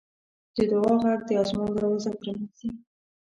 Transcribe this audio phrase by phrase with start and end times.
[0.55, 2.69] د دعا غږ د اسمان دروازه پرانیزي.